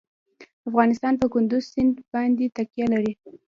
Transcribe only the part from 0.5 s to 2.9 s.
افغانستان په کندز سیند باندې تکیه